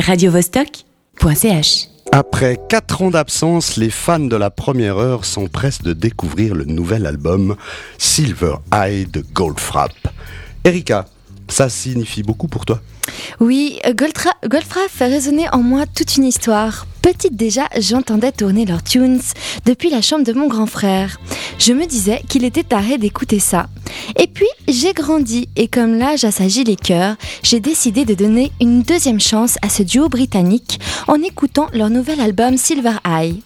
[0.00, 1.88] radiovostok.ch.
[2.12, 7.06] Après 4 ans d'absence, les fans de la première heure s'empressent de découvrir le nouvel
[7.06, 7.56] album
[7.98, 9.92] Silver Eye de Goldfrapp.
[10.64, 11.06] Erika,
[11.48, 12.80] ça signifie beaucoup pour toi?
[13.40, 16.86] Oui, Goldfrapp fait résonner en moi toute une histoire.
[17.02, 19.20] Petite déjà, j'entendais tourner leurs tunes
[19.64, 21.18] depuis la chambre de mon grand frère.
[21.58, 23.68] Je me disais qu'il était taré d'écouter ça.
[24.18, 28.82] Et puis, j'ai grandi et comme l'âge assagit les cœurs, j'ai décidé de donner une
[28.82, 33.42] deuxième chance à ce duo britannique en écoutant leur nouvel album Silver Eye.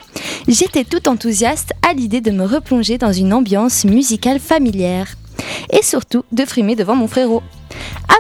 [0.47, 5.15] J'étais tout enthousiaste à l'idée de me replonger dans une ambiance musicale familière
[5.71, 7.43] et surtout de frimer devant mon frérot.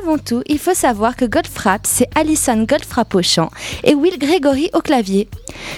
[0.08, 3.50] Avant tout, il faut savoir que Goldfrapp, c'est Alison Goldfrapp au chant
[3.84, 5.28] et Will Gregory au clavier.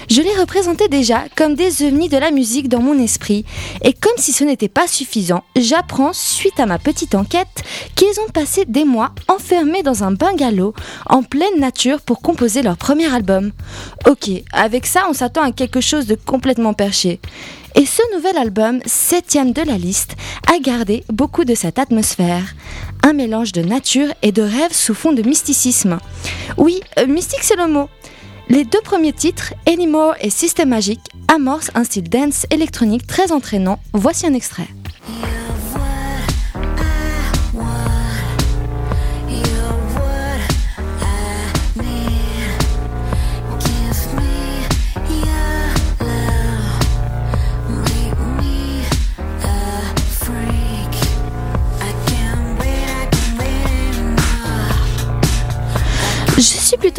[0.09, 3.43] Je les représentais déjà comme des ovnis de la musique dans mon esprit,
[3.83, 8.31] et comme si ce n'était pas suffisant, j'apprends, suite à ma petite enquête, qu'ils ont
[8.33, 10.73] passé des mois enfermés dans un bungalow
[11.07, 13.51] en pleine nature pour composer leur premier album.
[14.07, 17.19] Ok, avec ça, on s'attend à quelque chose de complètement perché.
[17.75, 20.15] Et ce nouvel album, septième de la liste,
[20.51, 22.53] a gardé beaucoup de cette atmosphère.
[23.03, 25.97] Un mélange de nature et de rêve sous fond de mysticisme.
[26.57, 27.89] Oui, euh, mystique c'est le mot.
[28.49, 33.79] Les deux premiers titres, Anymore et Système Magique, amorcent un style dance électronique très entraînant.
[33.93, 34.67] Voici un extrait.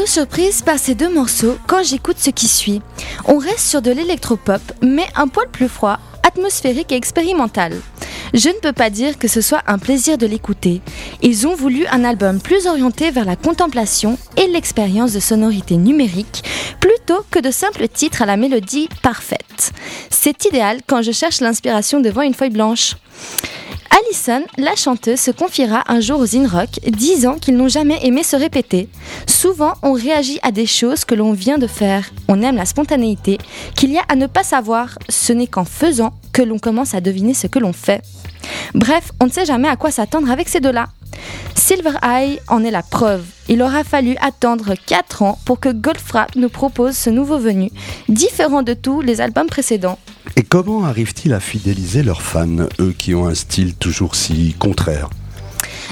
[0.06, 2.82] Surprise par ces deux morceaux quand j'écoute ce qui suit.
[3.26, 7.80] On reste sur de l'électropop, mais un poil plus froid, atmosphérique et expérimental.
[8.34, 10.80] Je ne peux pas dire que ce soit un plaisir de l'écouter.
[11.20, 16.42] Ils ont voulu un album plus orienté vers la contemplation et l'expérience de sonorité numérique
[16.80, 19.72] plutôt que de simples titres à la mélodie parfaite.
[20.10, 22.96] C'est idéal quand je cherche l'inspiration devant une feuille blanche.
[23.92, 28.36] Alison, la chanteuse, se confiera un jour aux In-Rock, disant qu'ils n'ont jamais aimé se
[28.36, 28.88] répéter.
[29.26, 32.08] Souvent, on réagit à des choses que l'on vient de faire.
[32.26, 33.36] On aime la spontanéité
[33.76, 34.98] qu'il y a à ne pas savoir.
[35.10, 38.02] Ce n'est qu'en faisant que l'on commence à deviner ce que l'on fait.
[38.74, 40.86] Bref, on ne sait jamais à quoi s'attendre avec ces deux-là.
[41.54, 43.24] Silver Eye en est la preuve.
[43.48, 47.70] Il aura fallu attendre 4 ans pour que Goldfrapp nous propose ce nouveau venu,
[48.08, 49.98] différent de tous les albums précédents.
[50.36, 55.10] Et comment arrivent-ils à fidéliser leurs fans, eux qui ont un style toujours si contraire?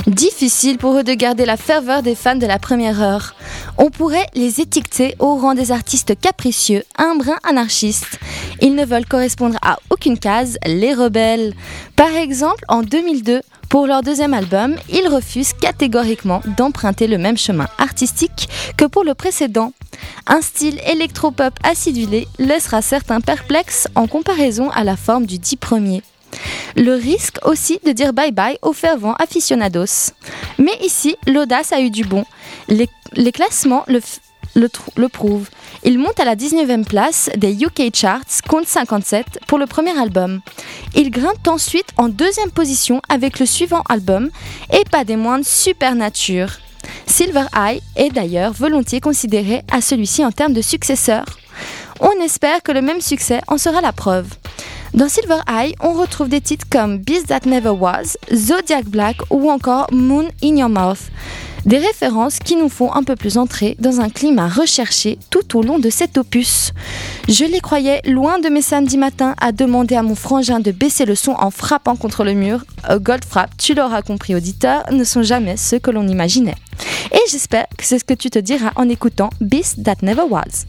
[0.06, 3.34] Difficile pour eux de garder la ferveur des fans de la première heure.
[3.76, 8.18] On pourrait les étiqueter au rang des artistes capricieux, un brin anarchistes.
[8.60, 11.54] Ils ne veulent correspondre à aucune case, les rebelles.
[11.96, 17.68] Par exemple, en 2002, pour leur deuxième album, ils refusent catégoriquement d'emprunter le même chemin
[17.78, 19.72] artistique que pour le précédent.
[20.26, 26.02] Un style électropop acidulé laissera certains perplexes en comparaison à la forme du dit premier.
[26.76, 30.12] Le risque aussi de dire bye bye aux fervents aficionados.
[30.58, 32.24] Mais ici, l'audace a eu du bon.
[32.68, 32.88] Les,
[33.32, 34.00] classements le,
[34.54, 35.48] le, le prouvent.
[35.82, 40.40] Il monte à la 19e place des UK Charts, compte 57, pour le premier album.
[40.94, 44.30] Il grimpe ensuite en deuxième position avec le suivant album,
[44.72, 46.58] et pas des moindres Supernature.
[47.10, 51.24] Silver Eye est d'ailleurs volontiers considéré à celui-ci en termes de successeur.
[51.98, 54.28] On espère que le même succès en sera la preuve.
[54.94, 59.50] Dans Silver Eye, on retrouve des titres comme Beast That Never Was, Zodiac Black ou
[59.50, 61.10] encore Moon in Your Mouth.
[61.66, 65.62] Des références qui nous font un peu plus entrer dans un climat recherché tout au
[65.62, 66.72] long de cet opus.
[67.28, 71.06] Je les croyais loin de mes samedis matins à demander à mon frangin de baisser
[71.06, 72.64] le son en frappant contre le mur.
[72.88, 76.54] Goldfrapp, tu l'auras compris auditeur, ne sont jamais ceux que l'on imaginait.
[77.30, 80.66] J'espère que c'est ce que tu te diras en écoutant Beast That Never Was.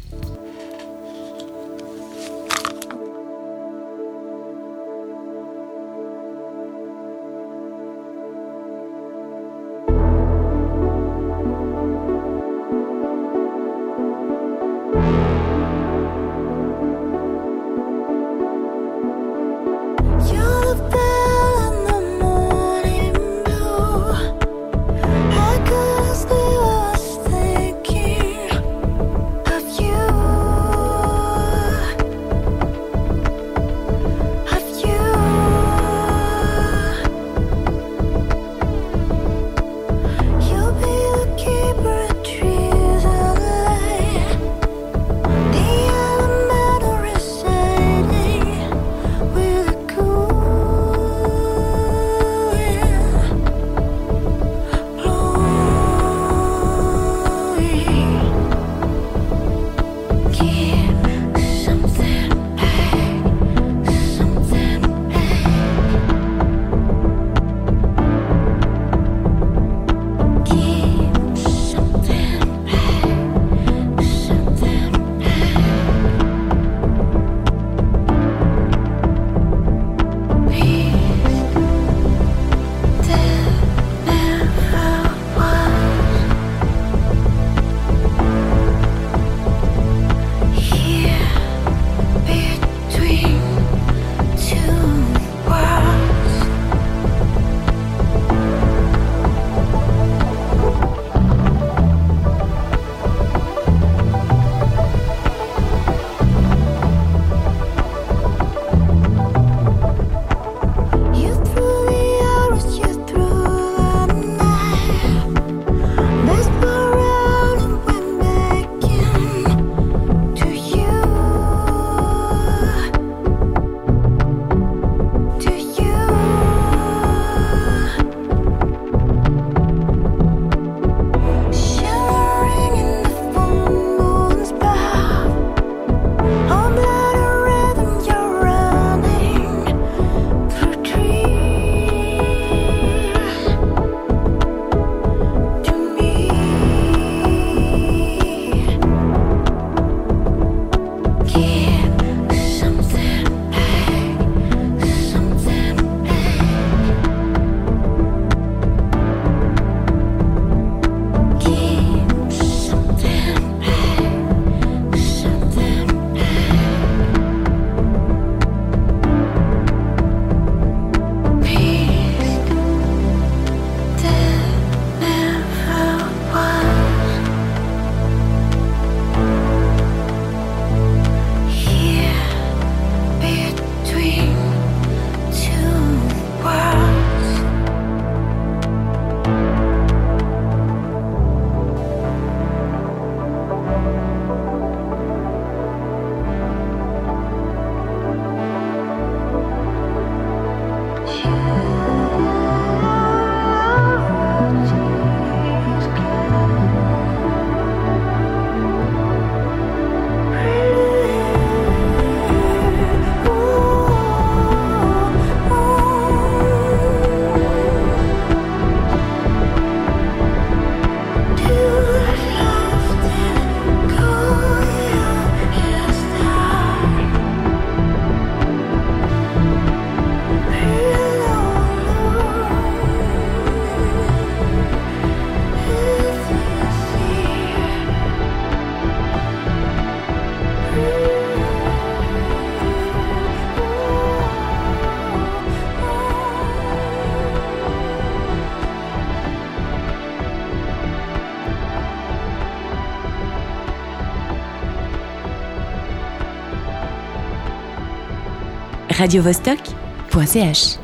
[259.02, 260.81] radiovostok.ch